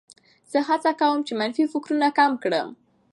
زه 0.51 0.59
هڅه 0.69 0.91
کوم 1.01 1.17
چې 1.27 1.33
منفي 1.39 1.65
فکرونه 1.73 2.07
کم 2.17 2.31
کړم. 2.43 2.69